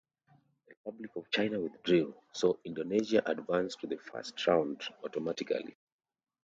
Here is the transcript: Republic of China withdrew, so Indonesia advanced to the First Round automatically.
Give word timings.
Republic 0.67 1.11
of 1.15 1.29
China 1.29 1.59
withdrew, 1.59 2.15
so 2.31 2.59
Indonesia 2.65 3.21
advanced 3.23 3.81
to 3.81 3.85
the 3.85 3.97
First 3.99 4.47
Round 4.47 4.81
automatically. 5.03 5.77